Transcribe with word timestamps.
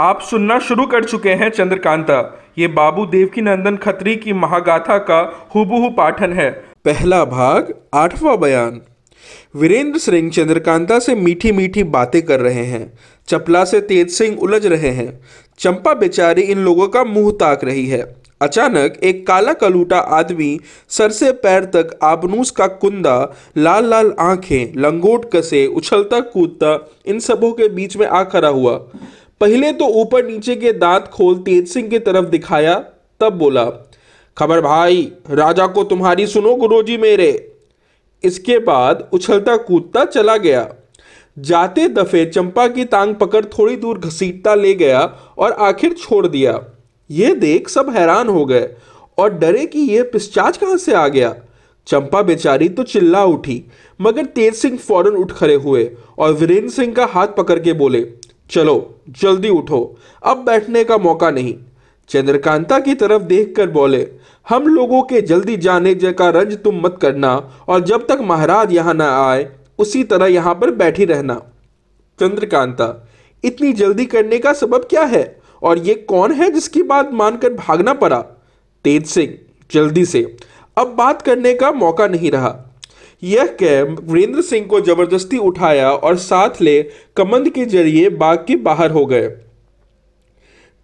आप 0.00 0.20
सुनना 0.20 0.58
शुरू 0.58 0.86
कर 0.86 1.04
चुके 1.04 1.30
हैं 1.30 1.50
चंद्रकांता। 1.50 2.44
ये 2.58 2.66
बाबू 2.66 3.04
देवकी 3.06 3.40
नंदन 3.40 3.76
खत्री 3.76 4.16
की 4.16 4.32
महागाथा 4.32 4.98
का 4.98 5.48
हुबहू 5.54 5.90
पाठन 5.90 6.32
है। 6.32 6.50
पहला 6.84 7.24
भाग, 7.24 7.74
आठवां 7.94 8.40
बयान। 8.40 8.80
वीरेंद्र 9.56 9.98
सिंह 9.98 10.30
चंद्रकांता 10.30 10.98
से 10.98 11.14
मीठी 11.14 11.52
मीठी 11.52 11.82
बातें 11.82 12.22
कर 12.22 12.40
रहे 12.40 12.64
हैं। 12.64 12.92
चपला 13.28 13.64
से 13.64 13.80
तेज 13.80 14.10
सिंह 14.10 14.38
उलझ 14.38 14.66
रहे 14.66 14.88
हैं। 14.88 15.20
चंपा 15.58 15.94
बेचारी 15.94 16.42
इन 16.42 16.58
लोगों 16.58 16.88
का 16.88 17.04
मुँह 17.04 17.30
ताक 17.30 17.64
रही 17.64 17.86
है। 17.86 18.20
अचानक 18.42 18.98
एक 19.02 19.26
काला 19.26 19.52
कलूटा 19.52 19.98
आदमी 19.98 20.60
सर 20.88 21.10
से 21.10 21.32
पैर 21.32 21.64
तक 21.64 21.98
आबनूस 22.02 22.50
का 22.50 22.66
कुंदा 22.66 23.36
लाल 23.56 23.90
लाल 23.90 24.12
आँखें, 24.20 24.72
लंगोट 24.76 25.30
कसे 25.32 25.66
उछलता 25.66 26.20
कूदता 26.20 26.88
इन 27.06 27.18
सबों 27.18 27.52
के 27.52 27.68
बीच 27.68 27.96
में 27.96 28.06
आ 28.06 28.22
खड़ा 28.24 28.48
हुआ। 28.48 28.80
पहले 29.40 29.72
तो 29.72 29.84
ऊपर 30.00 30.24
नीचे 30.24 30.54
के 30.56 30.72
दांत 30.72 31.06
खोल 31.06 31.36
तेज 31.38 31.68
सिंह 31.68 31.88
की 31.88 31.98
तरफ़ 31.98 32.24
दिखाया, 32.24 32.74
तब 33.20 33.32
बोला, 33.32 33.64
खबर 34.36 34.60
भाई, 34.60 35.12
राजा 35.30 35.66
को 35.66 35.84
तुम्हारी 35.84 36.26
सुनो 36.26 36.54
गुरुजी 36.54 36.96
मेरे। 36.96 37.30
इसके 38.24 38.58
बाद 38.58 39.08
उछलता 39.12 39.56
कूदता 39.56 40.04
चला 40.04 40.36
गया। 40.36 40.68
जाते 41.38 41.88
दफे 41.88 42.24
चंपा 42.26 42.66
की 42.68 42.84
टांग 42.84 43.14
पकड़ 43.14 43.44
थोड़ी 43.48 43.76
दूर 43.76 43.98
घसीटता 43.98 44.54
ले 44.54 44.74
गया 44.74 45.00
और 45.38 45.52
आखिर 45.52 45.92
छोड़ 45.92 46.26
दिया। 46.26 46.60
ये 47.10 47.34
देख 47.34 47.68
सब 47.68 47.90
हैरान 47.90 48.28
हो 48.28 48.44
गए 48.44 48.68
और 49.18 49.32
डरे 49.34 49.66
कि 49.66 49.80
यह 49.80 50.10
पिस्चाच 50.12 50.56
कहाँ 50.56 50.76
से 50.76 50.94
आ 50.94 51.08
गया। 51.08 51.34
चंपा 51.86 52.22
बेचारी 52.22 52.68
तो 52.68 52.82
चिल्ला 52.82 53.24
उठी, 53.24 53.62
मगर 54.00 54.24
तेज 54.24 54.54
सिंह 54.54 54.76
फ़ौरन 54.78 55.16
उठ 55.16 55.32
खड़े 55.32 55.54
हुए 55.54 55.90
और 56.18 56.32
वीरेंद्र 56.32 56.70
सिंह 56.70 56.94
का 56.94 57.06
हाथ 57.06 57.28
पकड़ 57.28 57.58
के 57.58 57.72
बोले 57.72 58.00
चलो, 58.50 58.94
जल्दी 59.08 59.48
उठो। 59.48 59.96
अब 60.22 60.36
बैठने 60.36 60.84
का 60.84 60.98
मौका 60.98 61.30
नहीं। 61.30 61.54
चंद्रकांता 62.08 62.80
की 62.80 62.94
तरफ़ 62.94 63.22
देखकर 63.22 63.70
बोले, 63.70 64.08
हम 64.48 64.66
लोगों 64.66 65.02
के 65.02 65.20
जल्दी 65.20 65.56
जाने 65.56 65.94
का 65.94 66.30
रंज 66.30 66.58
तुम 66.62 66.80
मत 66.80 66.98
करना, 67.02 67.50
और 67.68 67.80
जब 67.80 68.06
तक 68.06 68.18
महाराज 68.20 68.72
यहाँ 68.72 68.94
न 68.94 69.00
आए, 69.00 69.52
उसी 69.78 70.04
तरह 70.04 70.26
यहाँ 70.26 70.54
पर 70.54 70.70
बैठी 70.70 71.04
रहना। 71.04 71.34
चंद्रकांता, 72.20 73.08
इतनी 73.44 73.72
जल्दी 73.72 74.04
करने 74.04 74.38
का 74.38 74.52
सबब 74.52 74.86
क्या 74.90 75.02
है? 75.02 75.40
और 75.62 75.78
ये 75.78 75.94
कौन 75.94 76.32
है 76.32 76.50
जिसकी 76.50 76.82
बात 76.82 77.10
मानकर 77.12 77.54
भागना 77.54 77.94
पड़ा? 77.94 78.24
तेज 78.84 79.06
सिंह, 79.06 79.38
जल्दी 79.72 80.04
से। 80.04 80.36
अब 80.76 80.86
बात 80.86 81.22
करने 81.22 81.54
का 81.54 81.72
मौका 81.72 82.06
नहीं 82.06 82.30
रहा। 82.30 82.69
यह 83.22 83.46
कह 83.62 83.82
वीरेंद्र 84.12 84.42
सिंह 84.42 84.66
को 84.66 84.80
ज़बरदस्ती 84.80 85.38
उठाया 85.38 85.90
और 85.90 86.16
साथ 86.16 86.62
ले 86.62 86.82
कमंद 87.16 87.48
के 87.48 87.64
ज़रिए 87.64 88.08
बाग 88.08 88.44
के 88.48 88.56
बाहर 88.56 88.90
हो 88.90 89.06
गए। 89.06 89.30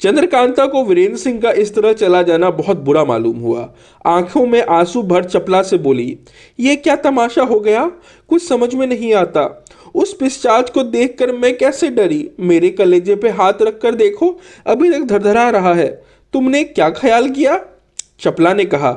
चंद्रकांता 0.01 0.67
को 0.67 0.85
वीरेंद्र 0.85 1.19
सिंह 1.19 1.41
का 1.41 1.51
इस 1.51 1.75
तरह 1.75 1.93
चला 1.93 2.23
जाना 2.23 2.51
बहुत 2.51 2.77
बुरा 2.77 3.05
मालूम 3.05 3.37
हुआ। 3.37 3.75
आँखों 4.07 4.47
में 4.47 4.63
आँसू 4.63 5.03
भर 5.03 5.25
चपला 5.25 5.63
से 5.63 5.79
बोली, 5.79 6.19
ये 6.61 6.77
क्या 6.77 6.97
तमाशा 6.97 7.43
हो 7.43 7.61
गया? 7.61 7.85
कुछ 8.29 8.49
समझ 8.49 8.75
में 8.75 8.87
नहीं 8.87 9.15
आता। 9.15 9.65
उस 9.95 10.13
पिस्चाच 10.13 10.71
को 10.71 10.83
देखकर 10.83 11.33
मैं 11.33 11.57
कैसे 11.59 11.89
डरी? 11.91 12.31
मेरे 12.41 12.71
कलेजे 12.71 13.17
पे 13.17 13.29
हाथ 13.29 13.63
रखकर 13.63 13.95
देखो, 13.95 14.41
अभी 14.67 14.91
तक 14.91 15.05
धरधरा 15.05 15.49
रहा 15.51 15.75
है। 15.75 15.89
तुमने 16.33 16.65
क्या 16.65 16.91
ख्याल 16.91 17.29
किया? 17.31 17.61
चपला 18.21 18.55
ने 18.55 18.65
कहा, 18.65 18.93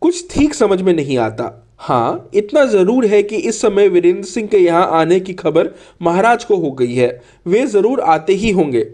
कुछ 0.00 0.26
ठीक 0.30 0.54
समझ 0.54 0.82
में 0.82 0.92
नहीं 0.92 1.18
आता। 1.18 1.69
हाँ 1.80 2.30
इतना 2.34 2.64
ज़रूर 2.64 3.06
है 3.06 3.22
कि 3.22 3.36
इस 3.36 3.60
समय 3.60 3.88
वीरेंद्र 3.88 4.22
सिंह 4.22 4.48
के 4.48 4.58
यहाँ 4.58 4.86
आने 4.92 5.18
की 5.20 5.34
खबर 5.34 5.70
महाराज 6.02 6.44
को 6.44 6.56
हो 6.56 6.70
गई 6.72 6.94
है। 6.94 7.20
वे 7.46 7.66
ज़रूर 7.66 8.00
आते 8.00 8.32
ही 8.32 8.50
होंगे। 8.50 8.84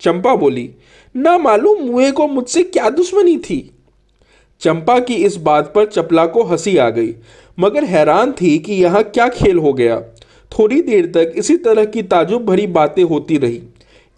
चंपा 0.00 0.34
बोली, 0.34 0.70
ना 1.14 1.36
मालूम 1.38 1.82
मुए 1.82 2.10
को 2.10 2.26
मुझसे 2.26 2.62
क्या 2.62 2.90
दुश्मनी 2.90 3.36
थी? 3.38 3.58
चंपा 4.60 4.98
की 4.98 5.14
इस 5.14 5.36
बात 5.36 5.72
पर 5.74 5.86
चपला 5.86 6.26
को 6.26 6.42
हँसी 6.42 6.76
आ 6.76 6.88
गई, 6.90 7.14
मगर 7.58 7.84
हैरान 7.84 8.32
थी 8.32 8.58
कि 8.58 8.74
यहाँ 8.74 9.02
क्या 9.04 9.28
खेल 9.28 9.58
हो 9.58 9.72
गया। 9.72 10.00
थोड़ी 10.52 10.80
देर 10.82 11.06
तक 11.06 11.32
इसी 11.36 11.56
तरह 11.56 11.84
की 11.84 12.02
ताजुब 12.02 12.44
भरी 12.44 12.66
बातें 12.66 13.02
होती 13.02 13.38
रही। 13.38 13.62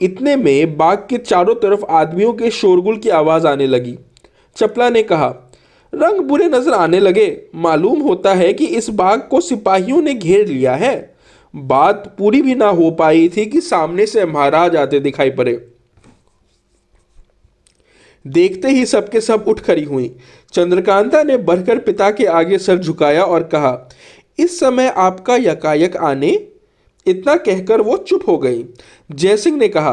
इतने 0.00 0.36
में 0.36 0.76
बाग 0.76 1.06
के 1.10 1.18
चारों 1.18 1.54
तरफ़ 1.54 1.84
आदमियों 1.84 2.32
के 2.32 2.50
शोरगुल 2.50 2.96
की 2.96 3.08
आवाज़ 3.08 3.46
आने 3.46 3.66
लगी। 3.66 3.98
चपला 4.56 4.90
ने 4.90 5.02
कहा 5.02 5.34
रंग 5.92 6.20
बुरे 6.20 6.48
नज़र 6.48 6.72
आने 6.72 7.00
लगे। 7.00 7.26
मालूम 7.54 8.00
होता 8.00 8.34
है 8.34 8.52
कि 8.52 8.66
इस 8.66 8.88
बाग 8.90 9.26
को 9.30 9.40
सिपाहियों 9.40 10.00
ने 10.02 10.14
घेर 10.14 10.46
लिया 10.46 10.74
है। 10.74 11.14
बात 11.54 12.14
पूरी 12.18 12.42
भी 12.42 12.54
ना 12.54 12.68
हो 12.68 12.90
पाई 12.90 13.28
थी 13.28 13.44
कि 13.46 13.60
सामने 13.60 14.06
से 14.06 14.24
महाराज 14.26 14.76
आते 14.76 15.00
दिखाई 15.00 15.30
पड़े। 15.30 15.52
देखते 18.24 18.68
ही 18.68 18.84
सबके 18.86 19.20
सब 19.20 19.44
उठ 19.48 19.60
खड़ी 19.60 19.84
हुई। 19.84 20.10
चंद्रकांता 20.52 21.22
ने 21.22 21.36
बढ़कर 21.36 21.78
पिता 21.78 22.10
के 22.10 22.24
आगे 22.26 22.58
सर 22.58 22.78
झुकाया 22.78 23.24
और 23.24 23.42
कहा, 23.42 23.88
इस 24.38 24.58
समय 24.60 24.92
आपका 24.96 25.36
यकायक 25.36 25.96
आने? 25.96 26.32
इतना 27.06 27.34
कहकर 27.36 27.80
वो 27.80 27.96
चुप 27.96 28.28
हो 28.28 28.36
गई। 28.38 28.64
जयसिंह 29.10 29.56
ने 29.56 29.68
कहा, 29.68 29.92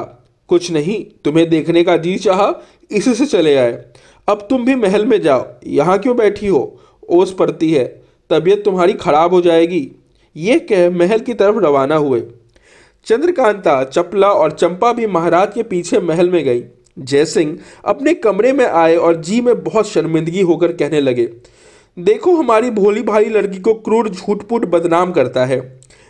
कुछ 0.50 0.72
नहीं, 0.72 1.04
तुम्हें 1.26 1.50
देखने 1.50 1.84
का 1.84 1.98
जी 1.98 2.18
चाह, 2.18 2.50
इसी 2.92 3.14
से 3.14 3.26
चले 3.26 3.56
आए। 3.56 3.74
अब 4.28 4.48
तुम 4.50 4.66
भी 4.66 4.76
महल 4.76 5.06
में 5.06 5.20
जाओ। 5.22 5.46
यहाँ 5.68 5.98
क्यों 6.00 6.16
बैठी 6.18 6.48
हो? 6.48 6.80
ओस 7.10 7.34
पड़ती 7.34 7.72
है। 7.74 7.86
तबीयत 8.30 8.64
तुम्हारी 8.66 8.94
खराब 8.94 9.34
हो 9.34 9.42
जाएगी। 9.42 9.90
ये 10.36 10.60
कह 10.62 10.90
महल 10.90 11.20
की 11.20 11.34
तरफ़ 11.34 11.58
रवाना 11.58 11.96
हुए। 11.96 12.22
चंद्रकांता, 13.08 13.84
चपला 13.84 14.30
और 14.30 14.52
चंपा 14.52 14.92
भी 14.94 15.08
महाराज 15.08 15.54
के 15.54 15.64
पीछे 15.64 16.00
महल 16.00 16.30
में 16.30 16.44
गई। 16.46 16.64
जयसिंह 16.98 17.58
अपने 17.86 18.14
कमरे 18.14 18.52
में 18.54 18.66
आए 18.66 18.96
और 18.96 19.16
जी 19.16 19.40
में 19.42 19.64
बहुत 19.64 19.88
शर्मिंदगी 19.88 20.42
होकर 20.42 20.72
कहने 20.74 21.02
लगे, 21.02 21.30
देखो 21.98 22.36
हमारी 22.36 22.70
भोली 22.72 23.02
भाई 23.04 23.26
लड़की 23.26 23.60
को 23.60 23.74
क्रूर 23.76 24.10
झूठपुट 24.10 24.66
बदनाम 24.66 25.12
करता 25.12 25.46
है। 25.46 25.60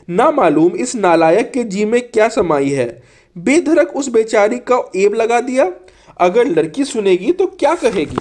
ना 0.09 0.30
मालूम 0.32 0.76
इस 0.76 0.96
नालायक 0.96 1.52
के 1.52 1.64
जी 1.64 1.86
में 1.86 2.02
क्या 2.03 2.28
समाई 2.30 2.70
है। 2.70 2.88
बेधड़क 3.36 3.96
उस 3.96 4.09
बेचारी 4.09 4.58
का 4.62 4.78
एब 4.96 5.14
लगा 5.14 5.40
दिया 5.42 5.66
अगर 6.20 6.48
लड़की 6.48 6.84
सुनेगी 6.84 7.31
तो 7.31 7.46
क्या 7.50 7.74
कहेगी? 7.76 8.18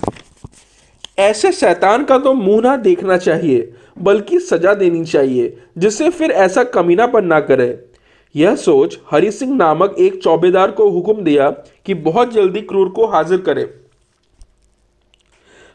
ऐसे 1.18 1.52
शैतान 1.52 2.04
का 2.04 2.18
तो 2.18 2.32
मुँह 2.34 2.60
ना 2.62 2.76
देखना 2.76 3.16
चाहिए, 3.16 3.72
बल्कि 3.98 4.38
सजा 4.40 4.74
देनी 4.74 5.04
चाहिए, 5.04 5.56
जिससे 5.78 6.08
फिर 6.10 6.30
ऐसा 6.30 6.64
कमीनापन 6.64 7.26
ना 7.26 7.40
करे। 7.40 7.86
यह 8.34 8.56
सोच 8.56 8.98
हरि 9.10 9.30
सिंह 9.32 9.54
नामक 9.56 9.94
एक 9.98 10.22
चौबेदार 10.22 10.70
को 10.70 10.88
हुक्म 10.90 11.24
दिया 11.24 11.50
कि 11.86 11.94
बहुत 11.94 12.32
जल्दी 12.32 12.60
क्रूर 12.60 12.88
को 12.88 13.06
हाजिर 13.06 13.38
करे। 13.38 13.68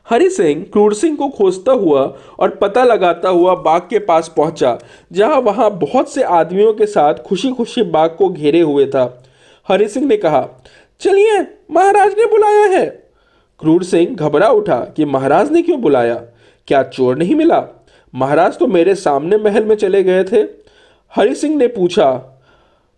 हरि 0.08 0.30
सिंह 0.30 0.64
क्रूर 0.64 0.94
सिंह 0.94 1.16
को 1.18 1.28
खोजता 1.30 1.72
हुआ 1.72 2.02
और 2.40 2.50
पता 2.52 2.84
लगाता 2.84 3.30
हुआ 3.30 3.56
बाग 3.56 3.82
के 3.82 4.00
पास 4.00 4.34
पहुँचा, 4.38 4.78
जहाँ 5.12 5.40
वहाँ 5.40 5.70
बहुत 5.72 6.14
से 6.14 6.24
आदमियों 6.24 6.74
के 6.74 6.86
साथ 6.86 7.24
खुशी 7.24 7.52
खुशी 7.52 7.84
बाग 7.84 8.16
को 8.18 8.30
घेरे 8.30 8.62
हुए 8.62 8.86
था। 8.86 9.24
हरि 9.68 9.88
सिंह 9.88 10.06
ने 10.08 10.18
कहा 10.18 10.48
चलिए, 11.02 11.40
महाराज 11.72 12.12
ने 12.12 12.26
बुलाया 12.26 12.66
है। 12.66 12.86
क्रूर 13.60 13.84
सिंह 13.84 14.16
घबरा 14.16 14.48
उठा 14.50 14.80
कि 14.80 15.06
महाराज 15.06 15.52
ने 15.52 15.62
क्यों 15.62 15.82
बुलाया? 15.82 16.16
क्या 16.68 16.84
चोर 16.84 17.18
नहीं 17.18 17.36
मिला? 17.36 17.64
महाराज 18.16 18.58
तो 18.58 18.68
मेरे 18.68 18.96
सामने 18.96 19.38
महल 19.38 19.66
में 19.66 19.76
चले 19.76 20.04
गए 20.04 20.24
थे। 20.24 20.42
हरि 21.14 21.36
सिंह 21.36 21.56
ने 21.56 21.68
पूछा, 21.68 22.40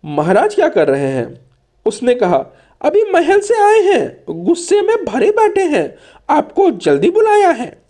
महाराज 0.04 0.54
क्या 0.54 0.68
कर 0.68 0.88
रहे 0.88 1.08
हैं? 1.08 1.40
उसने 1.86 2.14
कहा, 2.14 2.46
अभी 2.80 3.02
महल 3.12 3.40
से 3.40 3.54
आए 3.54 3.80
हैं, 3.80 4.24
गुस्से 4.44 4.80
में 4.82 5.04
भरे 5.04 5.30
बैठे 5.30 5.62
हैं। 5.62 5.94
आपको 6.28 6.70
जल्दी 6.70 7.10
बुलाया 7.10 7.50
है। 7.50 7.82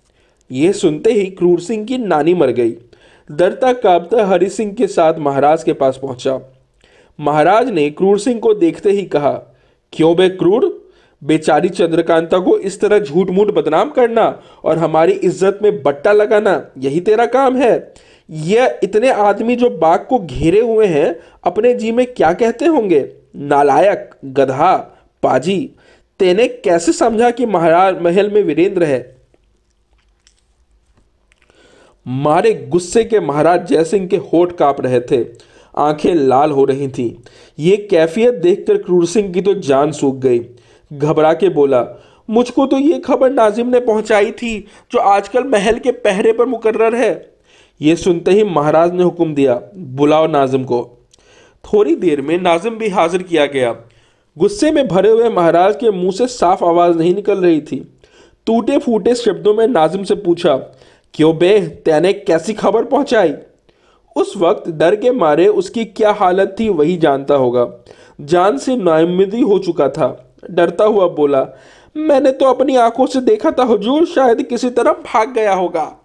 ये 0.50 0.72
सुनते 0.72 1.12
ही 1.12 1.26
क्रूर 1.26 1.60
सिंह 1.60 1.86
की 1.86 1.98
नानी 1.98 2.34
मर 2.34 2.50
गई। 2.50 2.76
डरता 3.30 3.72
कांपता 3.72 4.26
हरि 4.26 4.48
सिंह 4.48 4.72
के 4.74 4.86
साथ 4.86 5.18
महाराज 5.18 5.62
के 5.62 5.72
पास 5.72 5.98
पहुँचा। 6.02 6.38
महाराज 7.20 7.70
ने 7.70 7.90
क्रूर 7.90 8.18
सिंह 8.18 8.40
को 8.40 8.54
देखते 8.54 8.90
ही 8.90 9.02
कहा 9.02 9.51
क्यों 9.92 10.14
बे 10.16 10.28
क्रूर? 10.28 10.66
बेचारी 11.22 11.68
चंद्रकांता 11.68 12.38
को 12.38 12.56
इस 12.58 12.80
तरह 12.80 12.98
झूठ 12.98 13.30
मूठ 13.30 13.50
बदनाम 13.50 13.90
करना 13.90 14.24
और 14.64 14.78
हमारी 14.78 15.12
इज़्ज़त 15.12 15.58
में 15.62 15.82
बट्टा 15.82 16.12
लगाना, 16.12 16.62
यही 16.78 17.00
तेरा 17.00 17.26
काम 17.26 17.56
है। 17.56 17.94
यह 18.28 18.78
इतने 18.82 19.10
आदमी 19.10 19.56
जो 19.56 19.70
बाग 19.70 20.06
को 20.08 20.18
घेरे 20.18 20.60
हुए 20.60 20.86
हैं, 20.86 21.14
अपने 21.44 21.74
जी 21.74 21.92
में 21.92 22.04
क्या 22.06 22.32
कहते 22.32 22.66
होंगे? 22.66 23.00
नालायक, 23.36 24.10
गधा, 24.24 24.76
पाजी, 25.22 25.70
तेने 26.20 26.46
कैसे 26.48 26.92
समझा 26.92 27.30
कि 27.30 27.46
महाराज 27.46 28.00
महल 28.02 28.30
में 28.30 28.42
वीरेंद्र 28.42 28.84
है? 28.84 29.16
मारे 32.06 32.52
गुस्से 32.68 33.04
के 33.04 33.20
महाराज 33.20 33.66
जयसिंह 33.66 34.06
के 34.06 34.16
होठ 34.16 34.56
काँप 34.56 34.80
रहे 34.80 35.00
थे। 35.00 35.22
आँखें 35.74 36.14
लाल 36.14 36.50
हो 36.50 36.64
रही 36.64 36.88
थीं। 36.88 37.10
ये 37.58 37.76
कैफियत 37.90 38.34
देखकर 38.34 38.76
क्रूर 38.76 39.06
सिंह 39.06 39.32
की 39.32 39.40
तो 39.40 39.54
जान 39.54 39.92
सूख 39.92 40.16
गई। 40.16 40.40
घबरा 40.90 41.32
के 41.32 41.48
बोला, 41.48 41.84
मुझको 42.28 42.66
तो 42.66 42.78
ये 42.78 42.98
खबर 42.98 43.30
नाजिम 43.30 43.68
ने 43.68 43.80
पहुंचाई 43.80 44.30
थी 44.32 44.58
जो 44.92 44.98
आजकल 44.98 45.44
महल 45.44 45.78
के 45.78 45.90
पहरे 45.90 46.32
पर 46.32 46.46
मुकर्र 46.46 46.94
है। 46.94 47.12
ये 47.80 47.96
सुनते 47.96 48.30
ही 48.30 48.44
महाराज 48.44 48.92
ने 48.94 49.02
हुक्म 49.02 49.34
दिया, 49.34 49.60
बुलाओ 49.76 50.26
नाजिम 50.26 50.64
को। 50.64 50.82
थोड़ी 51.64 51.94
देर 51.96 52.20
में 52.20 52.36
नाजिम 52.38 52.74
भी 52.74 52.88
हाजिर 52.88 53.22
किया 53.22 53.46
गया। 53.46 53.72
गुस्से 54.36 54.70
में 54.70 54.86
भरे 54.88 55.10
हुए 55.10 55.28
महाराज 55.28 55.76
के 55.76 55.90
मुँह 55.90 56.12
से 56.12 56.26
साफ़ 56.26 56.64
आवाज़ 56.64 56.96
नहीं 56.98 57.14
निकल 57.14 57.38
रही 57.38 57.60
थी। 57.60 57.76
टूटे 58.46 58.78
फूटे 58.78 59.14
शब्दों 59.14 59.54
में 59.54 59.66
नाजिम 59.66 60.04
से 60.04 60.14
पूछा, 60.14 60.56
क्यों 61.14 61.36
बे, 61.38 61.58
तैने 61.84 62.12
कैसी 62.12 62.52
खबर 62.52 62.84
पहुंचाई? 62.84 63.32
उस 64.16 64.36
वक्त 64.36 64.68
डर 64.70 64.96
के 64.96 65.10
मारे 65.10 65.46
उसकी 65.46 65.84
क्या 65.84 66.10
हालत 66.12 66.56
थी 66.60 66.68
वही 66.68 66.96
जानता 66.96 67.34
होगा। 67.34 67.66
जान 68.20 68.58
से 68.58 68.76
नाउमीदी 68.76 69.40
हो 69.40 69.58
चुका 69.58 69.88
था। 69.88 70.36
डरता 70.50 70.84
हुआ 70.84 71.06
बोला, 71.06 71.46
मैंने 71.96 72.32
तो 72.32 72.46
अपनी 72.46 72.76
आँखों 72.76 73.06
से 73.06 73.20
देखा 73.20 73.50
था 73.50 73.64
हुजूर, 73.64 74.06
शायद 74.06 74.42
किसी 74.42 74.70
तरह 74.70 74.92
भाग 74.92 75.32
गया 75.32 75.54
होगा। 75.54 75.98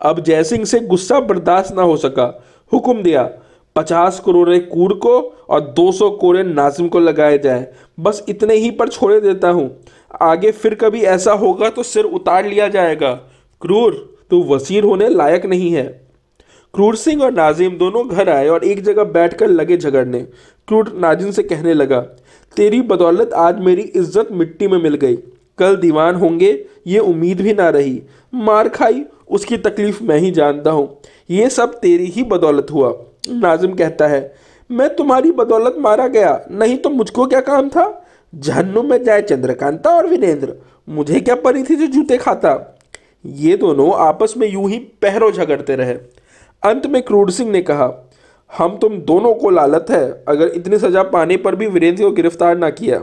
अब 0.00 0.20
जयसिंह 0.20 0.64
से 0.64 0.80
गुस्सा 0.80 1.20
बर्दाश्त 1.20 1.74
ना 1.74 1.82
हो 1.82 1.96
सका। 1.96 2.42
हुक्म 2.72 3.02
दिया, 3.02 3.30
पचास 3.76 4.20
करोड़े 4.20 4.58
कूर 4.58 4.94
को 4.94 5.18
और 5.48 5.60
दो 5.60 5.92
सौ 5.92 6.10
कोड़े 6.10 6.42
नाजिम 6.42 6.88
को 6.88 7.00
लगाए 7.00 7.38
जाए। 7.38 7.66
बस 8.00 8.24
इतने 8.28 8.54
ही 8.54 8.70
पर 8.70 8.88
छोड़े 8.88 9.20
देता 9.20 9.48
हूँ। 9.48 9.70
आगे 10.22 10.50
फिर 10.50 10.74
कभी 10.74 11.02
ऐसा 11.02 11.32
होगा 11.32 11.70
तो 11.70 11.82
सिर 11.82 12.04
उतार 12.04 12.46
लिया 12.46 12.68
जाएगा। 12.68 13.12
क्रूर, 13.62 14.18
तू 14.30 14.42
वसीर 14.44 14.84
होने 14.84 15.08
लायक 15.08 15.46
नहीं 15.46 15.70
है। 15.70 16.03
क्रूर 16.74 16.96
सिंह 16.96 17.22
और 17.22 17.32
नाजिम 17.32 17.76
दोनों 17.78 18.06
घर 18.08 18.28
आए 18.28 18.46
और 18.48 18.64
एक 18.64 18.82
जगह 18.84 19.04
बैठकर 19.06 19.48
लगे 19.48 19.76
झगड़ने। 19.76 20.20
क्रूर 20.68 20.92
नाजिम 21.00 21.30
से 21.30 21.42
कहने 21.42 21.74
लगा, 21.74 22.00
तेरी 22.56 22.80
बदौलत 22.82 23.32
आज 23.34 23.58
मेरी 23.60 23.82
इज़्ज़त 23.82 24.28
मिट्टी 24.32 24.68
में 24.68 24.78
मिल 24.78 24.94
गई। 24.94 25.16
कल 25.58 25.76
दीवान 25.76 26.14
होंगे, 26.14 26.50
ये 26.86 26.98
उम्मीद 27.00 27.40
भी 27.40 27.52
ना 27.54 27.68
रही। 27.68 28.00
मार 28.32 28.68
खाई, 28.68 29.04
उसकी 29.28 29.56
तकलीफ़ 29.58 30.02
मैं 30.04 30.18
ही 30.18 30.30
जानता 30.30 30.70
हूँ। 30.70 30.88
ये 31.30 31.48
सब 31.48 31.78
तेरी 31.80 32.06
ही 32.06 32.22
बदौलत 32.24 32.70
हुआ। 32.70 32.92
नाजिम 33.30 33.74
कहता 33.74 34.06
है, 34.06 34.34
मैं 34.70 34.94
तुम्हारी 34.96 35.30
बदौलत 35.32 35.76
मारा 35.78 36.06
गया, 36.08 36.40
नहीं 36.50 36.76
तो 36.76 36.90
मुझको 36.90 37.26
क्या 37.26 37.40
काम 37.42 37.68
था? 37.68 37.86
जहन्नुम 38.32 38.90
में 38.90 39.02
जाए 39.04 39.22
चंद्रकांता 39.22 39.90
और 39.90 40.06
वीरेंद्र, 40.06 40.54
मुझे 40.88 41.20
क्या 41.20 41.34
परी 41.36 41.62
थी 41.62 41.76
जो 41.76 41.86
जूते 41.88 42.16
खाता? 42.18 42.58
ये 43.24 43.56
दोनों 43.56 43.92
आपस 44.00 44.34
में 44.36 44.48
यूँ 44.48 44.68
ही 44.70 44.78
पहरों 45.02 45.30
झगड़ते 45.32 45.76
रहे। 45.76 45.96
अंत 46.64 46.86
में 46.86 47.02
क्रूर 47.02 47.30
सिंह 47.30 47.50
ने 47.50 47.60
कहा, 47.62 47.90
हम 48.50 48.76
तुम 48.78 48.96
दोनों 49.00 49.34
को 49.34 49.50
लालत 49.50 49.86
है, 49.90 50.24
अगर 50.28 50.48
इतनी 50.48 50.78
सजा 50.78 51.02
पाने 51.04 51.36
पर 51.36 51.56
भी 51.56 51.66
वीरेंद्र 51.68 52.02
को 52.02 52.10
गिरफ़्तार 52.12 52.56
ना 52.58 52.70
किया। 52.72 53.02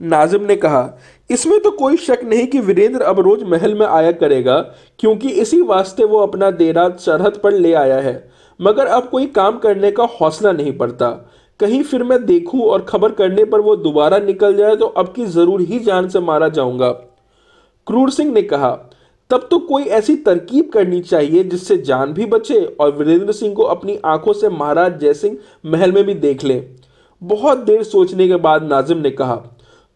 नाजिम 0.00 0.44
ने 0.44 0.56
कहा, 0.56 0.98
इसमें 1.30 1.58
तो 1.60 1.70
कोई 1.70 1.96
शक 1.98 2.20
नहीं 2.24 2.46
कि 2.46 2.60
वीरेंद्र 2.60 3.02
अब 3.02 3.20
रोज 3.20 3.42
महल 3.44 3.74
में 3.74 3.86
आया 3.86 4.12
करेगा, 4.14 4.58
क्योंकि 5.00 5.28
इसी 5.30 5.60
वास्ते 5.62 6.04
वो 6.04 6.18
अपना 6.18 6.50
देरा 6.52 6.88
सरहद 6.98 7.40
पर 7.42 7.52
ले 7.54 7.72
आया 7.74 7.98
है। 7.98 8.14
मगर 8.60 8.86
अब 8.88 9.08
कोई 9.08 9.26
काम 9.28 9.58
करने 9.58 9.90
का 9.90 10.04
हौसला 10.12 10.52
नहीं 10.52 10.76
पड़ता 10.78 11.10
कहीं 11.60 11.82
फिर 11.82 12.02
मैं 12.02 12.24
देखूँ 12.26 12.60
और 12.62 12.82
खबर 12.82 13.12
करने 13.12 13.44
पर 13.44 13.60
वो 13.60 13.74
दोबारा 13.78 14.18
निकल 14.20 14.56
जाए 14.56 14.76
तो 14.76 14.86
अब 14.86 15.12
की 15.12 15.24
ज़रूर 15.28 15.60
ही 15.62 15.78
जान 15.80 16.08
से 16.08 16.20
मारा 16.20 16.48
जाऊँगा। 16.50 16.88
क्रूर 17.86 18.10
सिंह 18.10 18.32
ने 18.32 18.42
कहा 18.44 18.70
तब 19.30 19.46
तो 19.50 19.58
कोई 19.58 19.82
ऐसी 19.84 20.16
तरकीब 20.16 20.70
करनी 20.72 21.00
चाहिए 21.00 21.42
जिससे 21.44 21.76
जान 21.76 22.12
भी 22.12 22.26
बचे 22.26 22.64
और 22.80 22.96
वीरेंद्र 22.96 23.32
सिंह 23.32 23.54
को 23.54 23.62
अपनी 23.62 23.98
आँखों 24.04 24.32
से 24.32 24.48
महाराज 24.48 24.98
जयसिंह 25.00 25.36
महल 25.66 25.92
में 25.92 26.04
भी 26.04 26.14
देख 26.14 26.44
ले। 26.44 26.62
बहुत 27.22 27.58
देर 27.58 27.82
सोचने 27.82 28.28
के 28.28 28.36
बाद 28.36 28.62
नाजिम 28.62 28.98
ने 28.98 29.10
कहा, 29.10 29.42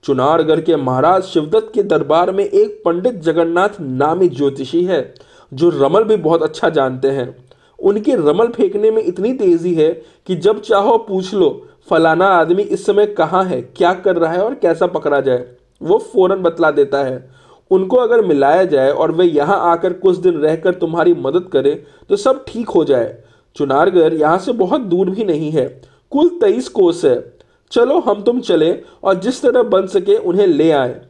चुनारगढ़ 0.04 0.60
के 0.60 0.76
महाराज 0.76 1.22
शिवदत्त 1.22 1.70
के 1.74 1.82
दरबार 1.82 2.32
में 2.32 2.44
एक 2.44 2.82
पंडित 2.84 3.14
जगन्नाथ 3.14 3.80
नामी 3.80 4.28
ज्योतिषी 4.28 4.84
है, 4.84 5.14
जो 5.52 5.68
रमल 5.68 6.04
भी 6.04 6.16
बहुत 6.16 6.42
अच्छा 6.42 6.68
जानते 6.68 7.08
हैं। 7.08 7.34
उनके 7.78 8.14
रमल 8.14 8.48
फेंकने 8.48 8.90
में 8.90 9.02
इतनी 9.02 9.32
तेज़ी 9.32 9.74
है 9.74 9.92
कि 10.26 10.36
जब 10.36 10.60
चाहो 10.60 10.98
पूछ 10.98 11.34
लो, 11.34 11.68
फलाना 11.90 12.26
आदमी 12.26 12.62
इस 12.62 12.86
समय 12.86 13.06
कहाँ 13.06 13.44
है, 13.44 13.60
क्या 13.62 13.92
कर 13.94 14.16
रहा 14.16 14.32
है 14.32 14.44
और 14.44 14.54
कैसा 14.54 14.86
पकड़ा 14.86 15.20
जाए। 15.20 15.46
वो 15.82 15.98
फ़ौरन 15.98 16.42
बतला 16.42 16.70
देता 16.70 16.98
है। 16.98 17.43
उनको 17.70 17.96
अगर 17.96 18.24
मिलाया 18.24 18.64
जाए 18.64 18.90
और 18.90 19.12
वे 19.12 19.24
यहाँ 19.24 19.58
आकर 19.72 19.92
कुछ 19.92 20.16
दिन 20.16 20.34
रहकर 20.34 20.74
तुम्हारी 20.74 21.14
मदद 21.14 21.48
करे 21.52 21.74
तो 22.08 22.16
सब 22.16 22.44
ठीक 22.48 22.68
हो 22.68 22.84
जाए। 22.84 23.16
चुनारगढ़ 23.56 24.14
यहाँ 24.14 24.38
से 24.38 24.52
बहुत 24.54 24.80
दूर 24.80 25.10
भी 25.10 25.24
नहीं 25.24 25.50
है। 25.50 25.66
कुल 26.12 26.28
तेईस 26.40 26.68
कोस 26.68 27.04
है। 27.04 27.16
चलो, 27.72 27.98
हम 28.00 28.22
तुम 28.22 28.40
चले 28.40 28.72
और 29.04 29.14
जिस 29.14 29.42
तरह 29.42 29.62
बन 29.62 29.86
सके 29.86 30.16
उन्हें 30.16 30.46
ले 30.46 30.70
आए। 30.72 31.00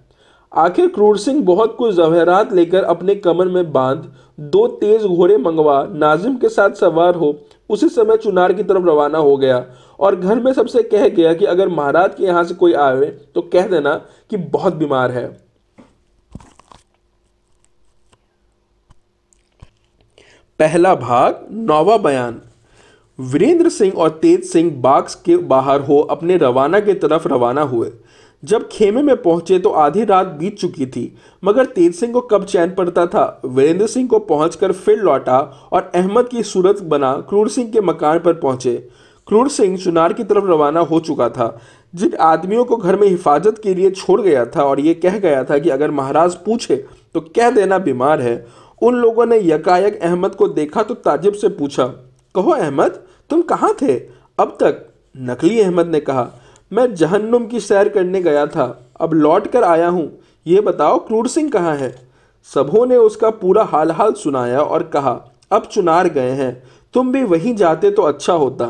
आखिर 0.52 0.88
क्रूर 0.88 1.18
सिंह 1.18 1.42
बहुत 1.42 1.74
कुछ 1.76 1.94
जवाहरात 1.94 2.52
लेकर 2.52 2.84
अपने 2.84 3.14
कमर 3.14 3.48
में 3.48 3.72
बाँध, 3.72 4.04
दो 4.40 4.66
तेज 4.66 5.04
घोड़े 5.04 5.36
मंगवा, 5.36 5.82
नाजिम 5.92 6.36
के 6.36 6.48
साथ 6.48 6.70
सवार 6.70 7.14
हो, 7.14 7.34
उसी 7.70 7.88
समय 7.88 8.16
चुनार 8.16 8.52
की 8.52 8.62
तरफ़ 8.62 8.86
रवाना 8.86 9.18
हो 9.18 9.36
गया। 9.36 9.64
और 10.00 10.16
घर 10.16 10.40
में 10.40 10.52
सबसे 10.52 10.82
कह 10.82 11.08
गया 11.08 11.32
कि 11.34 11.44
अगर 11.44 11.68
महाराज 11.68 12.14
के 12.14 12.24
यहाँ 12.24 12.44
से 12.44 12.54
कोई 12.54 12.72
आवे 12.74 13.06
तो 13.34 13.42
कह 13.42 13.66
देना 13.66 13.94
कि 14.30 14.36
बहुत 14.36 14.74
बीमार 14.74 15.10
है। 15.10 15.26
पहला 20.58 20.94
भाग, 20.94 21.46
नौवा 21.50 21.96
बयान। 21.96 22.40
वीरेंद्र 23.18 23.68
सिंह 23.68 23.92
और 23.92 24.10
तेज 24.22 24.44
सिंह 24.44 24.70
बाग 24.76 25.06
के 25.24 25.36
बाहर 25.36 25.80
हो, 25.80 25.98
अपने 26.00 26.36
रवाना 26.36 26.80
की 26.80 26.94
तरफ़ 26.94 27.28
रवाना 27.28 27.62
हुए। 27.62 27.90
जब 28.42 28.68
खेमे 28.68 29.02
में 29.02 29.16
पहुँचे 29.16 29.58
तो 29.58 29.70
आधी 29.70 30.04
रात 30.04 30.26
बीत 30.26 30.58
चुकी 30.58 30.86
थी, 30.86 31.16
मगर 31.44 31.64
तेज 31.66 31.94
सिंह 31.94 32.12
को 32.12 32.20
कब 32.20 32.44
चैन 32.44 32.70
पड़ता 32.70 33.06
था? 33.06 33.40
वीरेंद्र 33.44 33.86
सिंह 33.86 34.08
को 34.08 34.18
पहुंचकर 34.18 34.72
फिर 34.72 34.98
लौटा 34.98 35.38
और 35.72 35.90
अहमद 35.94 36.28
की 36.28 36.42
सूरत 36.42 36.82
बना 36.82 37.12
क्रूर 37.28 37.48
सिंह 37.48 37.70
के 37.70 37.80
मकान 37.80 38.18
पर 38.18 38.32
पहुँचे। 38.32 38.76
क्रूर 39.26 39.48
सिंह 39.48 39.76
चुनार 39.78 40.12
की 40.12 40.24
तरफ़ 40.24 40.44
रवाना 40.44 40.80
हो 40.80 41.00
चुका 41.00 41.28
था। 41.28 41.58
जिन 41.94 42.14
आदमियों 42.20 42.64
को 42.64 42.76
घर 42.76 42.96
में 42.96 43.08
हिफाजत 43.08 43.60
के 43.62 43.74
लिए 43.74 43.90
छोड़ 43.90 44.20
गया 44.20 44.44
था 44.46 44.62
और 44.62 44.80
ये 44.80 44.94
कह 44.94 45.18
गया 45.18 45.44
था 45.44 45.58
कि 45.58 45.70
अगर 45.70 45.90
महाराज 45.90 46.34
पूछे 46.36 46.84
तो 47.14 47.20
कह 47.36 47.50
देना 47.50 47.78
बीमार 47.78 48.20
है 48.20 48.34
उन 48.82 48.94
लोगों 48.94 49.26
ने 49.26 49.38
यकायक 49.40 50.00
अहमद 50.02 50.34
को 50.34 50.48
देखा 50.48 50.82
तो 50.82 50.94
ताजिब 50.94 51.32
से 51.32 51.48
पूछा, 51.48 51.84
कहो 52.34 52.50
अहमद, 52.50 53.02
तुम 53.30 53.42
कहाँ 53.42 53.74
थे? 53.82 53.94
अब 54.38 54.56
तक, 54.60 54.84
नकली 55.14 55.60
अहमद 55.60 55.86
ने 55.86 56.00
कहा, 56.00 56.30
मैं 56.72 56.94
जहन्नुम 56.94 57.46
की 57.46 57.60
सैर 57.60 57.88
करने 57.88 58.20
गया 58.22 58.46
था। 58.46 58.64
अब 59.00 59.12
लौट 59.12 59.46
कर 59.46 59.64
आया 59.64 59.88
हूँ। 59.88 60.10
ये 60.46 60.60
बताओ, 60.60 60.98
क्रूर 60.98 61.28
सिंह 61.28 61.50
कहाँ 61.50 61.76
है? 61.76 61.94
सबों 62.50 62.84
ने 62.86 62.96
उसका 62.96 63.30
पूरा 63.32 63.62
हाल 63.64 63.90
हाल 63.90 64.12
सुनाया 64.12 64.60
और 64.60 64.82
कहा, 64.88 65.12
अब 65.50 65.64
चुनार 65.64 66.08
गए 66.08 66.30
हैं। 66.30 66.62
तुम 66.94 67.12
भी 67.12 67.22
वहीं 67.24 67.54
जाते 67.56 67.90
तो 67.90 68.02
अच्छा 68.02 68.32
होता। 68.32 68.64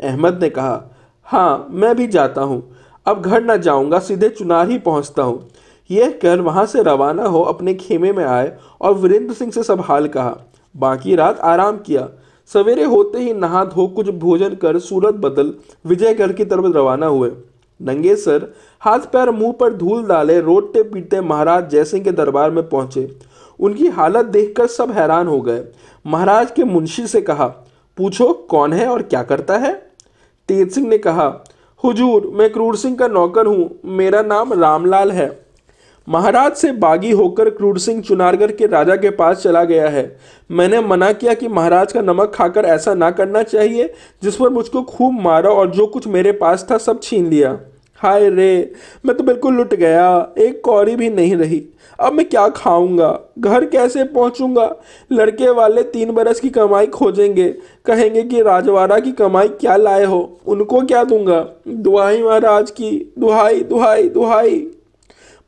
अहमद 0.00 0.42
ने 0.42 0.48
कहा 0.50 0.82
हाँ 1.26 1.66
मैं 1.70 1.94
भी 1.96 2.06
जाता 2.06 2.42
हूँ। 2.42 2.62
अब 3.06 3.22
घर 3.22 3.42
ना 3.42 3.56
जाऊँगा, 3.56 3.98
सीधे 3.98 4.28
चुनार 4.28 4.68
ही 4.68 4.78
पहुँचता 4.78 5.22
हूँ। 5.22 5.48
यह 5.90 6.18
कर 6.22 6.40
वहाँ 6.40 6.64
से 6.66 6.82
रवाना 6.82 7.24
हो 7.24 7.42
अपने 7.42 7.74
खेमे 7.74 8.12
में 8.12 8.24
आए 8.24 8.56
और 8.80 8.94
वीरेंद्र 8.94 9.34
सिंह 9.34 9.50
से 9.50 9.62
सब 9.62 9.80
हाल 9.80 10.08
कहा। 10.08 10.36
बाकी 10.74 11.14
रात 11.16 11.38
आराम 11.40 11.76
किया। 11.76 12.08
सवेरे 12.50 12.84
होते 12.84 13.18
ही 13.18 13.32
नहा 13.32 13.64
धो 13.64 13.86
कुछ 13.86 14.08
भोजन 14.08 14.54
कर 14.54 14.78
सूरत 14.78 15.14
बदल 15.14 15.54
विजयगढ़ 15.86 16.32
की 16.32 16.44
तरफ़ 16.44 16.66
रवाना 16.76 17.06
हुए। 17.06 17.30
नंगे 17.80 18.14
सर 18.16 18.52
हाथ 18.82 19.00
पैर 19.12 19.30
मुँह 19.30 19.52
पर 19.52 19.74
धूल 19.74 20.04
डाले 20.04 20.40
रोटते 20.40 20.82
पीटते 20.82 21.20
महाराज 21.20 21.70
जयसिंह 21.70 22.04
के 22.04 22.12
दरबार 22.12 22.50
में 22.50 22.68
पहुँचे। 22.68 23.08
उनकी 23.60 23.88
हालत 23.88 24.26
देखकर 24.26 24.66
सब 24.66 24.90
हैरान 24.90 25.26
हो 25.26 25.40
गए। 25.40 25.64
महाराज 26.06 26.50
के 26.50 26.64
मुंशी 26.64 27.06
से 27.06 27.20
कहा, 27.20 27.46
पूछो 27.98 28.32
कौन 28.50 28.72
है 28.72 28.86
और 28.86 29.02
क्या 29.02 29.22
करता 29.22 29.56
है? 29.56 29.72
तेज 30.48 30.70
सिंह 30.72 30.88
ने 30.88 30.98
कहा, 30.98 31.44
हुजूर, 31.84 32.30
मैं 32.34 32.52
क्रूर 32.52 32.76
सिंह 32.76 32.96
का 32.96 33.08
नौकर 33.08 33.46
हूँ। 33.46 33.70
मेरा 33.84 34.22
नाम 34.22 34.52
रामलाल 34.52 35.12
है। 35.12 35.47
महाराज 36.08 36.52
से 36.52 36.72
बागी 36.72 37.10
होकर 37.10 37.48
क्रूर 37.50 37.78
सिंह 37.78 38.00
चुनारगढ़ 38.02 38.50
के 38.50 38.66
राजा 38.66 38.96
के 38.96 39.10
पास 39.10 39.42
चला 39.42 39.64
गया 39.64 39.88
है। 39.88 40.16
मैंने 40.50 40.80
मना 40.80 41.12
किया 41.12 41.34
कि 41.34 41.48
महाराज 41.48 41.92
का 41.92 42.00
नमक 42.00 42.32
खाकर 42.34 42.64
ऐसा 42.64 42.94
ना 42.94 43.10
करना 43.10 43.42
चाहिए, 43.42 43.92
जिस 44.22 44.36
पर 44.36 44.48
मुझको 44.48 44.82
खूब 44.82 45.20
मारा 45.20 45.50
और 45.50 45.70
जो 45.70 45.86
कुछ 45.86 46.06
मेरे 46.06 46.32
पास 46.32 46.66
था 46.70 46.78
सब 46.78 47.00
छीन 47.02 47.26
लिया। 47.26 47.58
हाय 48.00 48.28
रे, 48.30 48.72
मैं 49.06 49.16
तो 49.16 49.24
बिल्कुल 49.24 49.54
लुट 49.54 49.74
गया, 49.74 50.32
एक 50.38 50.60
कौड़ी 50.64 50.96
भी 50.96 51.10
नहीं 51.10 51.36
रही। 51.36 51.62
अब 51.98 52.12
मैं 52.12 52.28
क्या 52.28 52.48
खाऊँगा? 52.48 53.18
घर 53.38 53.64
कैसे 53.64 54.04
पहुंचूँगा? 54.04 54.70
लड़के 55.12 55.50
वाले 55.50 55.82
तीन 55.82 56.12
बरस 56.12 56.40
की 56.40 56.50
कमाई 56.50 56.86
खोजेंगे, 56.86 57.48
कहेंगे 57.86 58.22
कि 58.22 58.42
राजवाड़ा 58.42 58.98
की 58.98 59.12
कमाई 59.12 59.48
क्या 59.50 59.76
लाए 59.76 60.04
हो, 60.04 60.40
उनको 60.46 60.80
क्या 60.80 61.04
दूँगा? 61.04 61.44
दुहाई 61.68 62.22
महाराज 62.22 62.70
की, 62.70 63.12
दुहाई 63.18 63.60
दुहाई 63.60 64.08
दुहाई। 64.08 64.66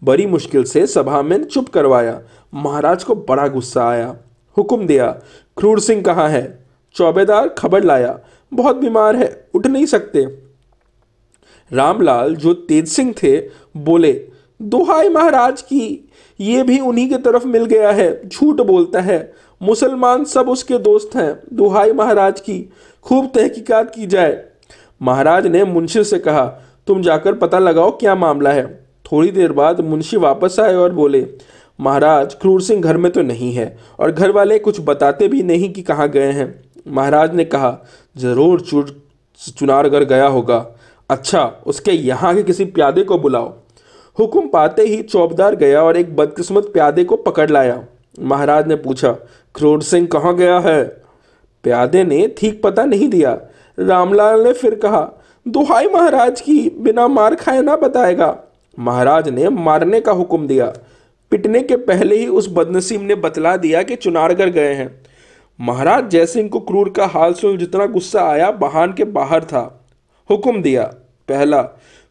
बड़ी 0.04 0.26
मुश्किल 0.26 0.64
से 0.64 0.86
सभा 0.86 1.22
में 1.22 1.44
चुप 1.44 1.68
करवाया। 1.68 2.20
महाराज 2.54 3.04
को 3.04 3.14
बड़ा 3.14 3.48
गुस्सा 3.48 3.88
आया। 3.88 4.16
हुक्म 4.56 4.86
दिया, 4.86 5.06
क्रूर 5.56 5.80
सिंह 5.80 6.02
कहाँ 6.02 6.28
है? 6.28 6.64
चौबेदार 6.94 7.48
खबर 7.48 7.84
लाया। 7.84 8.18
बहुत 8.52 8.76
बीमार 8.76 9.16
है, 9.16 9.48
उठ 9.54 9.66
नहीं 9.66 9.86
सकते। 9.86 10.24
रामलाल 11.72 12.36
जो 12.36 12.54
तेज 12.54 12.88
सिंह 12.88 13.14
थे, 13.22 13.36
बोले 13.76 14.28
दुहाई 14.62 15.08
महाराज 15.08 15.62
की, 15.62 16.08
ये 16.40 16.62
भी 16.62 16.78
उन्हीं 16.80 17.08
के 17.08 17.16
तरफ़ 17.16 17.46
मिल 17.46 17.64
गया 17.64 17.90
है, 17.90 18.28
झूठ 18.28 18.60
बोलता 18.60 19.00
है। 19.00 19.32
मुसलमान 19.62 20.24
सब 20.24 20.48
उसके 20.48 20.78
दोस्त 20.78 21.16
हैं 21.16 21.40
दुहाई 21.52 21.92
महाराज 21.92 22.40
की, 22.40 22.72
खूब 23.02 23.26
तहकीकात 23.26 23.94
की 23.94 24.06
जाए। 24.06 24.44
महाराज 25.02 25.46
ने 25.46 25.64
मुंशी 25.64 26.04
से 26.04 26.18
कहा, 26.18 26.46
तुम 26.86 27.02
जाकर 27.02 27.34
पता 27.34 27.58
लगाओ 27.58 27.90
क्या 27.90 28.14
मामला 28.14 28.52
है? 28.52 28.89
थोड़ी 29.10 29.30
देर 29.30 29.52
बाद 29.52 29.80
मुंशी 29.80 30.16
वापस 30.18 30.58
आए 30.60 30.74
और 30.74 30.92
बोले, 30.92 31.26
महाराज, 31.78 32.34
क्रूर 32.34 32.62
सिंह 32.62 32.82
घर 32.82 32.96
में 32.96 33.10
तो 33.12 33.22
नहीं 33.22 33.52
है 33.52 33.76
और 34.00 34.10
घर 34.10 34.30
वाले 34.30 34.58
कुछ 34.58 34.80
बताते 34.80 35.28
भी 35.28 35.42
नहीं 35.42 35.72
कि 35.72 35.82
कहाँ 35.82 36.08
गए 36.08 36.30
हैं। 36.32 36.54
महाराज 36.88 37.34
ने 37.34 37.44
कहा, 37.44 37.76
ज़रूर 38.16 38.60
चुर 38.60 38.96
चुनारगढ़ 39.58 40.04
गया 40.04 40.26
होगा। 40.26 40.66
अच्छा 41.10 41.44
उसके 41.66 41.92
यहाँ 41.92 42.34
के 42.34 42.42
किसी 42.42 42.64
प्यादे 42.66 43.02
को 43.02 43.18
बुलाओ। 43.18 43.52
हुक्म 44.18 44.46
पाते 44.48 44.82
ही 44.82 45.02
चौबदार 45.02 45.54
गया 45.56 45.82
और 45.82 45.96
एक 45.96 46.14
बदकिस्मत 46.16 46.70
प्यादे 46.72 47.04
को 47.04 47.16
पकड़ 47.18 47.48
लाया। 47.50 47.82
महाराज 48.20 48.66
ने 48.68 48.76
पूछा, 48.76 49.12
क्रूर 49.54 49.82
सिंह 49.82 50.06
कहाँ 50.06 50.34
गया 50.36 50.58
है? 50.58 50.84
प्यादे 51.64 52.04
ने 52.04 52.26
ठीक 52.38 52.62
पता 52.62 52.84
नहीं 52.84 53.08
दिया। 53.08 53.38
रामलाल 53.78 54.44
ने 54.44 54.52
फिर 54.52 54.74
कहा, 54.74 55.08
दुहाई 55.46 55.86
महाराज 55.86 56.40
की 56.40 56.58
बिना 56.78 57.08
मार 57.08 57.34
खाए 57.34 57.62
ना 57.62 57.76
बताएगा। 57.76 58.30
महाराज 58.78 59.28
ने 59.28 59.48
मारने 59.48 60.00
का 60.00 60.12
हुक्म 60.12 60.46
दिया। 60.46 60.72
पिटने 61.30 61.60
के 61.60 61.76
पहले 61.76 62.16
ही 62.16 62.26
उस 62.26 62.48
बदनसीब 62.52 63.02
ने 63.02 63.14
बतला 63.14 63.56
दिया 63.56 63.82
कि 63.82 63.96
चुनारगढ़ 63.96 64.50
गए 64.50 64.72
हैं। 64.74 65.00
महाराज 65.60 66.10
जयसिंह 66.10 66.48
को 66.48 66.60
क्रूर 66.60 66.90
का 66.90 67.06
हाल 67.06 67.32
सुन 67.32 67.58
जितना 67.58 67.86
गुस्सा 67.86 68.22
आया, 68.22 68.50
बहान 68.50 68.92
के 68.92 69.04
बाहर 69.04 69.44
था। 69.44 69.86
हुक्म 70.30 70.62
दिया। 70.62 70.82
पहला, 71.28 71.62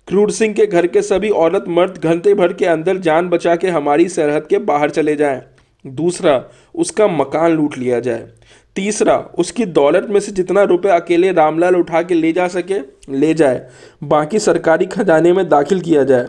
क्रूर 0.08 0.32
सिंह 0.32 0.54
के 0.54 0.66
घर 0.66 0.88
के 0.88 1.01
सभी 1.01 1.30
औरत 1.30 1.66
मर्द 1.68 1.98
घंटे 1.98 2.34
भर 2.34 2.54
के 2.54 2.66
अंदर 2.66 2.98
जान 2.98 3.30
बचा 3.30 3.56
के 3.56 3.68
हमारी 3.68 4.10
सरहद 4.10 4.48
के 4.48 4.58
बाहर 4.58 4.89
चले 4.89 5.16
जाएँ। 5.16 5.42
दूसरा, 5.88 6.46
उसका 6.75 7.08
मकान 7.08 7.51
लूट 7.51 7.78
लिया 7.78 8.00
जाए। 8.00 8.28
तीसरा, 8.75 9.18
उसकी 9.38 9.66
दौलत 9.66 10.08
में 10.10 10.20
से 10.20 10.32
जितना 10.32 10.63
रुपए 10.63 10.89
अकेले 10.89 11.32
रामलाल 11.32 11.75
उठा 11.75 12.01
के 12.01 12.13
ले 12.13 12.32
जा 12.32 12.48
सके, 12.48 12.80
ले 13.10 13.34
जाए। 13.34 13.68
बाकी 14.04 14.39
सरकारी 14.39 14.86
खजाने 14.86 15.34
में 15.34 15.50
दाखिल 15.50 15.80
किया 15.80 16.04
जाए। 16.04 16.28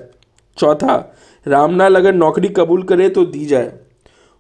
चौथा, 0.61 1.15
रामलाल 1.47 1.97
अगर 1.97 2.15
नौकरी 2.15 2.49
कबूल 2.49 2.83
करे 2.83 3.09
तो 3.09 3.25
दी 3.25 3.45
जाए। 3.47 3.73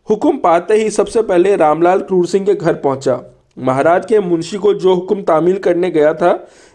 हुक्म 0.08 0.36
पाते 0.36 0.74
ही 0.74 0.90
सबसे 0.90 1.22
पहले 1.22 1.56
रामलाल 1.56 2.00
क्रूर 2.00 2.26
सिंह 2.26 2.46
के 2.46 2.54
घर 2.54 2.74
पहुँचा। 2.74 3.20
महाराज 3.58 4.06
के 4.06 4.20
मुंशी 4.20 4.56
को 4.56 4.74
जो 4.74 4.94
हुक्म 4.94 5.22
तामील 5.22 5.58
करने 5.58 5.90
गया 5.90 6.12
था, 6.14 6.32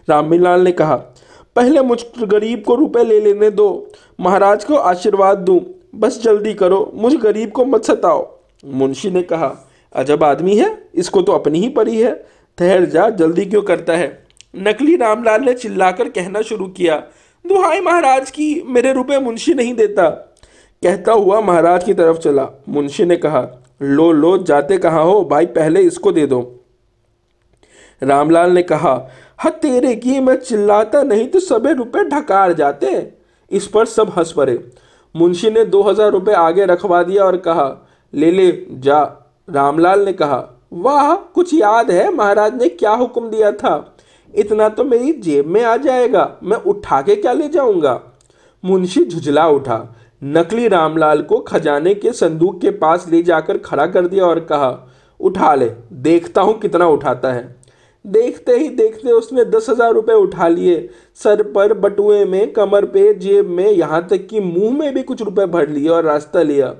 रामलाल 0.08 0.60
ने 0.60 0.72
कहा, 0.72 0.96
पहले 1.56 1.80
मुझ 1.80 1.98
गरीब 2.22 2.62
को 2.66 2.74
रुपए 2.74 3.04
ले 3.04 3.20
लेने 3.20 3.50
दो। 3.50 3.90
महाराज 4.20 4.64
को 4.64 4.74
आशीर्वाद 4.74 5.38
दूँ। 5.38 5.60
बस 5.94 6.20
जल्दी 6.22 6.52
करो, 6.54 6.90
मुझ 6.94 7.14
गरीब 7.14 7.50
को 7.50 7.64
मत 7.64 7.84
सताओ। 7.84 8.38
मुंशी 8.64 9.10
ने 9.10 9.22
कहा, 9.22 9.54
अजब 9.92 10.24
आदमी 10.24 10.56
है, 10.56 10.88
इसको 10.94 11.22
तो 11.22 11.32
अपनी 11.32 11.60
ही 11.60 11.68
परी 11.68 11.96
है। 11.96 12.14
ठहर 12.58 12.84
जा, 12.84 13.08
जल्दी 13.10 13.44
क्यों 13.44 13.62
करता 13.62 13.92
है? 13.92 14.26
नकली 14.56 14.96
रामलाल 14.96 15.42
ने 15.42 15.54
चिल्लाकर 15.54 16.08
कहना 16.08 16.42
शुरू 16.42 16.66
किया 16.66 17.02
दुहाई 17.46 17.80
महाराज 17.80 18.30
की 18.30 18.62
मेरे 18.66 18.92
रुपए 18.92 19.18
मुंशी 19.18 19.54
नहीं 19.54 19.74
देता। 19.74 20.08
कहता 20.82 21.12
हुआ 21.12 21.40
महाराज 21.40 21.84
की 21.84 21.94
तरफ़ 21.94 22.16
चला। 22.16 22.48
मुंशी 22.68 23.04
ने 23.04 23.16
कहा, 23.16 23.48
लो 23.82 24.12
लो, 24.12 24.38
जाते 24.38 24.78
कहाँ 24.78 25.04
हो? 25.04 25.24
भाई, 25.24 25.46
पहले 25.46 25.80
इसको 25.80 26.12
दे 26.12 26.26
दो। 26.26 26.40
रामलाल 28.02 28.50
ने 28.50 28.62
कहा, 28.62 29.08
हा, 29.38 29.50
तेरे 29.50 29.94
की 29.94 30.20
मैं 30.20 30.36
चिल्लाता 30.36 31.02
नहीं 31.02 31.26
तो 31.28 31.40
सबे 31.40 31.72
रुपए 31.72 32.04
ढकार 32.04 32.52
जाते। 32.52 33.12
इस 33.50 33.66
पर 33.66 33.84
सब 33.84 34.12
हंस 34.18 34.32
पड़े। 34.32 34.72
मुंशी 35.14 35.50
ने 35.50 35.64
दो 35.64 35.82
हज़ार 35.82 36.10
रुपये 36.10 36.34
आगे 36.34 36.64
रखवा 36.64 37.02
दिया 37.02 37.24
और 37.24 37.36
कहा, 37.36 37.88
ले 38.14 38.30
ले, 38.30 38.66
जा। 38.70 39.02
रामलाल 39.50 40.04
ने 40.04 40.12
कहा, 40.12 40.44
वाह, 40.72 41.14
कुछ 41.14 41.54
याद 41.54 41.90
है? 41.90 42.14
महाराज 42.14 42.62
ने 42.62 42.68
क्या 42.68 42.90
हुक्म 42.90 43.30
दिया 43.30 43.52
था? 43.52 43.95
इतना 44.36 44.68
तो 44.68 44.84
मेरी 44.84 45.12
जेब 45.14 45.46
में 45.46 45.62
आ 45.64 45.76
जाएगा, 45.76 46.38
मैं 46.42 46.56
उठा 46.56 47.00
के 47.02 47.16
क्या 47.16 47.32
ले 47.32 47.48
जाऊँगा? 47.48 48.00
मुंशी 48.64 49.04
झुझला 49.04 49.46
उठा। 49.48 49.78
नकली 50.22 50.68
रामलाल 50.68 51.22
को 51.22 51.38
खजाने 51.40 51.94
के 51.94 52.12
संदूक 52.12 52.60
के 52.60 52.70
पास 52.72 53.06
ले 53.10 53.22
जाकर 53.22 53.58
खड़ा 53.58 53.86
कर 53.86 54.06
दिया 54.06 54.24
और 54.24 54.40
कहा, 54.42 54.88
उठा 55.20 55.54
ले, 55.54 55.70
देखता 55.92 56.42
हूँ 56.42 56.58
कितना 56.60 56.88
उठाता 56.88 57.32
है। 57.32 57.54
देखते 58.04 58.56
ही 58.56 58.68
देखते 58.70 59.10
उसने 59.10 59.44
दस 59.44 59.68
हज़ार 59.70 59.92
रुपये 59.92 60.16
उठा 60.16 60.48
लिए। 60.48 60.88
सर 61.20 61.42
पर 61.44 61.72
बटुए 61.74 62.24
में, 62.24 62.52
कमर 62.52 62.84
पे, 62.84 63.12
जेब 63.14 63.48
में, 63.48 63.70
यहाँ 63.70 64.06
तक 64.08 64.26
कि 64.26 64.40
मुँह 64.40 64.76
में 64.78 64.94
भी 64.94 65.02
कुछ 65.02 65.22
रुपए 65.22 65.46
भर 65.46 65.68
लिए 65.68 65.88
और 65.88 66.04
रास्ता 66.04 66.42
लिया। 66.42 66.74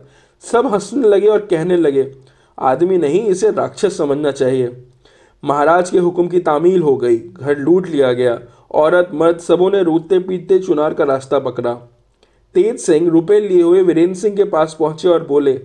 सब 0.45 0.67
हंसने 0.67 1.09
लगे 1.09 1.29
और 1.29 1.47
कहने 1.47 1.77
लगे, 1.77 2.11
आदमी 2.59 2.99
नहीं, 2.99 3.27
इसे 3.27 3.51
राक्षस 3.51 3.97
समझना 3.99 4.31
चाहिए। 4.31 4.67
महाराज 5.43 5.91
के 5.91 5.99
हुक्म 5.99 6.29
की 6.29 6.39
तामील 6.41 6.83
हो 6.83 6.97
गई। 6.97 7.19
घर 7.19 7.59
लूट 7.59 7.87
लिया 7.87 8.13
गया। 8.13 8.39
औरत, 8.71 9.11
मर्द 9.15 9.39
सबों 9.39 9.71
ने 9.71 9.83
रूटते 9.83 10.19
पीटते 10.19 10.59
चुनार 10.59 10.95
का 10.95 11.05
रास्ता 11.05 11.39
पकड़ा। 11.39 11.75
तेज 12.55 12.79
सिंह 12.81 13.09
रुपए 13.11 13.41
लिए 13.41 13.63
हुए 13.63 13.83
वीरेंद्र 13.83 14.15
सिंह 14.15 14.37
के 14.37 14.45
पास 14.45 14.77
पहुँचे 14.81 15.09
और 15.09 15.27
बोले, 15.27 15.61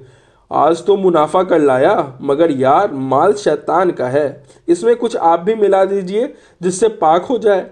आज 0.52 0.86
तो 0.86 0.96
मुनाफा 0.98 1.44
कर 1.44 1.60
लाया, 1.60 2.18
मगर 2.22 2.52
यार 2.52 2.92
माल 2.92 3.34
शैतान 3.34 3.92
का 3.92 4.08
है। 4.08 4.44
इसमें 4.68 4.96
कुछ 4.96 5.16
आप 5.16 5.40
भी 5.40 5.56
मिला 5.56 5.86
दीजिए 5.86 6.34
जिससे 6.62 6.88
पाक 6.88 7.26
हो 7.26 7.38
जाए। 7.38 7.70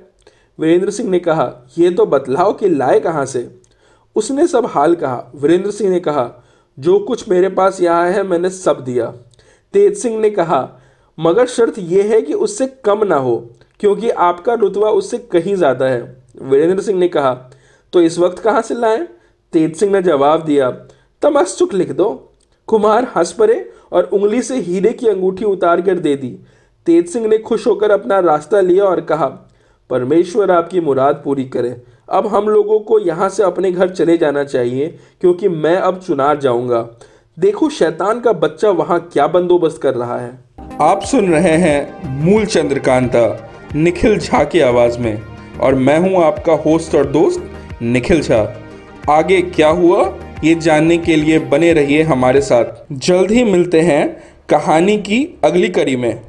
वीरेंद्र 0.60 0.90
सिंह 0.90 1.10
ने 1.10 1.20
कहा 1.20 1.68
यह 1.78 1.96
तो 1.96 2.06
बतलाओ 2.06 2.54
कि 2.54 2.70
लाए 2.70 3.00
कहाँ 3.00 3.26
से? 3.26 3.62
उसने 4.16 4.48
सब 4.48 4.66
हाल 4.66 4.96
कहा। 4.96 5.32
वीरेंद्र 5.36 5.72
सिंह 5.72 5.90
ने 5.90 6.00
कहा, 6.00 6.30
जो 6.78 7.00
कुछ 7.00 7.30
मेरे 7.30 7.50
पास 7.50 7.82
यहाँ 7.82 8.10
है, 8.10 8.24
मैंने 8.24 8.50
सब 8.50 8.84
दिया। 8.84 9.06
तेज 9.74 9.98
सिंह 9.98 10.20
ने 10.20 10.30
कहा 10.30 10.79
मगर 11.20 11.46
शर्त 11.48 11.80
यह 11.80 12.06
है 12.06 12.22
कि 12.22 12.34
उससे 12.34 12.68
कम 12.86 13.04
ना 13.04 13.16
हो, 13.16 13.38
क्योंकि 13.80 14.10
आपका 14.10 14.54
रुतबा 14.54 14.90
उससे 14.90 15.18
कहीं 15.32 15.56
ज़्यादा 15.56 15.86
है। 15.86 16.02
वीरेंद्र 16.42 16.84
सिंह 16.84 17.00
ने 17.00 17.08
कहा 17.08 17.34
तो 17.94 18.02
इस 18.02 18.18
वक्त 18.20 18.40
कहाँ 18.40 18.62
से 18.62 18.74
लाएँ? 18.74 19.08
तेज 19.54 19.76
सिंह 19.76 19.92
ने 19.92 20.02
जवाब 20.02 20.44
दिया 20.46 20.70
तमस्ुक 21.22 21.74
लिख 21.74 21.92
दो। 21.92 22.10
कुमार 22.68 23.08
हंस 23.16 23.32
पड़े 23.32 23.70
और 23.92 24.04
उंगली 24.04 24.42
से 24.42 24.58
हीरे 24.58 24.92
की 24.94 25.08
अंगूठी 25.08 25.46
उतार 25.46 25.82
कर 25.82 26.00
दे 26.00 26.16
दी। 26.16 26.30
तेज 26.88 27.10
सिंह 27.10 27.28
ने 27.28 27.38
खुश 27.38 27.68
होकर 27.68 27.92
अपना 27.92 28.20
रास्ता 28.20 28.60
लिया 28.62 28.84
और 28.84 29.02
कहा, 29.02 29.28
परमेश्वर 29.90 30.52
आपकी 30.52 30.80
मुराद 30.80 31.22
पूरी 31.26 31.46
करे। 31.46 31.82
अब 32.10 32.28
हम 32.28 32.50
लोगों 32.50 32.80
को 32.80 33.00
यहाँ 33.00 33.30
से 33.30 33.44
अपने 33.44 33.72
घर 33.72 33.90
चले 33.90 34.18
जाना 34.18 34.44
चाहिए, 34.44 34.88
क्योंकि 35.22 35.50
मैं 35.50 35.76
अब 35.78 36.00
चुनार 36.00 36.38
जाऊँगा। 36.38 36.88
देखो, 37.38 37.70
शैतान 37.70 38.20
का 38.20 38.32
बच्चा 38.34 38.70
वहाँ 38.72 39.00
क्या 39.14 39.28
बंदोबस्त 39.28 39.82
कर 39.82 39.96
रहा 39.96 40.20
है। 40.20 40.32
आप 40.82 41.04
सुन 41.04 41.30
रहे 41.30 41.56
हैं 41.58 42.08
मूल 42.22 42.46
चंद्रकांता, 42.46 43.52
निखिल 43.76 44.18
झा 44.20 44.44
की 44.44 44.60
आवाज़ 44.60 45.00
में, 45.00 45.22
और 45.62 45.76
मैं 45.76 45.98
हूँ 46.00 46.24
आपका 46.24 46.54
होस्ट 46.54 46.96
और 46.96 47.06
दोस्त 47.06 47.50
निखिल 47.82 48.22
झा। 48.22 48.62
आगे 49.10 49.42
क्या 49.42 49.68
हुआ, 49.68 50.18
ये 50.44 50.56
जानने 50.56 50.98
के 50.98 51.16
लिए 51.16 51.40
बने 51.40 51.74
रहिए 51.74 52.04
हमारे 52.04 52.42
साथ। 52.42 52.94
जल्द 52.94 53.32
ही 53.32 53.44
मिलते 53.44 53.82
हैं 53.82 54.08
कहानी 54.50 54.98
की 54.98 55.40
अगली 55.44 55.70
कड़ी 55.70 55.96
में। 55.96 56.18